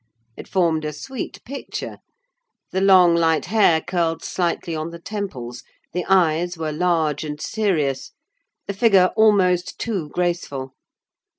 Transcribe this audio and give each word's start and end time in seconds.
It 0.35 0.47
formed 0.47 0.83
a 0.83 0.93
sweet 0.93 1.43
picture. 1.45 1.99
The 2.71 2.81
long 2.81 3.13
light 3.13 3.45
hair 3.45 3.81
curled 3.81 4.23
slightly 4.23 4.75
on 4.75 4.89
the 4.89 4.97
temples; 4.97 5.63
the 5.93 6.05
eyes 6.05 6.57
were 6.57 6.71
large 6.71 7.23
and 7.23 7.39
serious; 7.39 8.11
the 8.65 8.73
figure 8.73 9.11
almost 9.15 9.77
too 9.77 10.09
graceful. 10.09 10.73